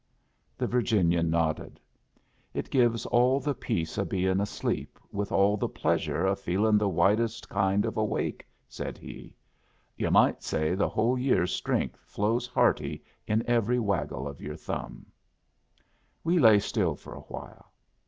The 0.57 0.65
Virginian 0.65 1.29
nodded. 1.29 1.79
"It 2.55 2.71
gives 2.71 3.05
all 3.05 3.39
the 3.39 3.53
peace 3.53 3.99
o' 3.99 4.03
being 4.03 4.39
asleep 4.39 4.97
with 5.11 5.31
all 5.31 5.57
the 5.57 5.69
pleasure 5.69 6.25
o' 6.25 6.33
feeling 6.33 6.79
the 6.79 6.89
widest 6.89 7.47
kind 7.47 7.85
of 7.85 7.97
awake," 7.97 8.47
said 8.67 8.97
he. 8.97 9.35
"Yu' 9.95 10.09
might 10.09 10.41
say 10.41 10.73
the 10.73 10.89
whole 10.89 11.19
year's 11.19 11.51
strength 11.53 11.99
flows 12.03 12.47
hearty 12.47 13.03
in 13.27 13.47
every 13.47 13.77
waggle 13.77 14.27
of 14.27 14.41
your 14.41 14.55
thumb." 14.55 15.05
We 16.23 16.39
lay 16.39 16.57
still 16.57 16.95
for 16.95 17.13
a 17.13 17.19
while. 17.19 17.71